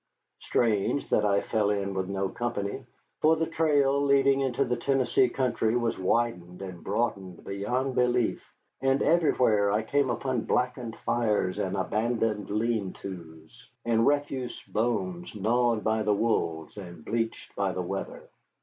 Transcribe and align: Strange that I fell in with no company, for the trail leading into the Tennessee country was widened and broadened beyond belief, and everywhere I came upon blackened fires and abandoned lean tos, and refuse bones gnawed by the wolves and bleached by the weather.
Strange 0.39 1.09
that 1.09 1.23
I 1.23 1.41
fell 1.41 1.69
in 1.69 1.93
with 1.93 2.09
no 2.09 2.27
company, 2.27 2.87
for 3.19 3.35
the 3.35 3.45
trail 3.45 4.01
leading 4.03 4.41
into 4.41 4.65
the 4.65 4.75
Tennessee 4.75 5.29
country 5.29 5.77
was 5.77 5.99
widened 5.99 6.63
and 6.63 6.83
broadened 6.83 7.43
beyond 7.43 7.93
belief, 7.93 8.43
and 8.81 9.03
everywhere 9.03 9.71
I 9.71 9.83
came 9.83 10.09
upon 10.09 10.45
blackened 10.45 10.95
fires 11.05 11.59
and 11.59 11.77
abandoned 11.77 12.49
lean 12.49 12.93
tos, 12.93 13.69
and 13.85 14.07
refuse 14.07 14.59
bones 14.63 15.35
gnawed 15.35 15.83
by 15.83 16.01
the 16.01 16.15
wolves 16.15 16.77
and 16.77 17.05
bleached 17.05 17.55
by 17.55 17.71
the 17.71 17.83
weather. 17.83 18.27